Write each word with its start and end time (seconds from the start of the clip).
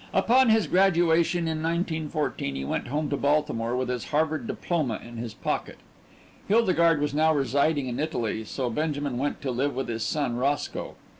Upon 0.15 0.49
his 0.49 0.65
graduation 0.65 1.41
in 1.47 1.61
1914 1.61 2.55
he 2.55 2.65
went 2.65 2.87
home 2.87 3.07
to 3.11 3.17
Baltimore 3.17 3.75
with 3.75 3.87
his 3.87 4.05
Harvard 4.05 4.47
diploma 4.47 4.99
in 5.05 5.17
his 5.17 5.35
pocket. 5.35 5.77
Hildegarde 6.47 6.99
was 6.99 7.13
now 7.13 7.31
residing 7.35 7.85
in 7.87 7.99
Italy, 7.99 8.43
so 8.43 8.71
Benjamin 8.71 9.19
went 9.19 9.41
to 9.43 9.51
live 9.51 9.75
with 9.75 9.89
his 9.89 10.01
son, 10.03 10.37
Roscoe. 10.37 10.95